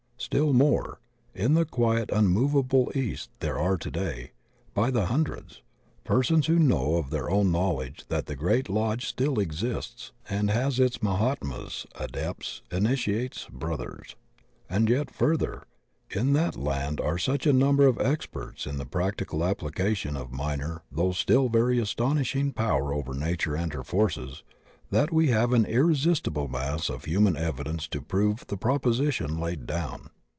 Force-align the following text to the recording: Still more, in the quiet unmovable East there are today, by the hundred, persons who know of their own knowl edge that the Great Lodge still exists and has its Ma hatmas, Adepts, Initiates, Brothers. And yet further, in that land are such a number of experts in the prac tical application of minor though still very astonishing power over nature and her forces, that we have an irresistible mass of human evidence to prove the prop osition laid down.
Still 0.23 0.53
more, 0.53 0.99
in 1.33 1.55
the 1.55 1.65
quiet 1.65 2.11
unmovable 2.13 2.91
East 2.93 3.31
there 3.39 3.57
are 3.57 3.75
today, 3.75 4.31
by 4.73 4.91
the 4.91 5.07
hundred, 5.07 5.57
persons 6.05 6.45
who 6.45 6.57
know 6.59 6.95
of 6.97 7.09
their 7.09 7.27
own 7.29 7.51
knowl 7.51 7.81
edge 7.81 8.05
that 8.07 8.27
the 8.27 8.35
Great 8.35 8.69
Lodge 8.69 9.07
still 9.07 9.39
exists 9.39 10.11
and 10.29 10.49
has 10.51 10.79
its 10.79 11.01
Ma 11.01 11.17
hatmas, 11.17 11.87
Adepts, 11.95 12.61
Initiates, 12.71 13.47
Brothers. 13.51 14.15
And 14.69 14.87
yet 14.91 15.09
further, 15.11 15.63
in 16.11 16.31
that 16.33 16.55
land 16.55 17.01
are 17.01 17.17
such 17.17 17.45
a 17.47 17.51
number 17.51 17.85
of 17.87 17.99
experts 17.99 18.65
in 18.67 18.77
the 18.77 18.85
prac 18.85 19.17
tical 19.17 19.45
application 19.45 20.15
of 20.15 20.31
minor 20.31 20.83
though 20.91 21.13
still 21.13 21.49
very 21.49 21.77
astonishing 21.79 22.51
power 22.53 22.93
over 22.93 23.15
nature 23.15 23.55
and 23.55 23.73
her 23.73 23.83
forces, 23.83 24.43
that 24.91 25.11
we 25.11 25.27
have 25.29 25.51
an 25.53 25.63
irresistible 25.65 26.47
mass 26.49 26.89
of 26.89 27.05
human 27.05 27.35
evidence 27.37 27.85
to 27.87 28.01
prove 28.01 28.45
the 28.47 28.57
prop 28.57 28.83
osition 28.83 29.39
laid 29.39 29.65
down. 29.65 30.09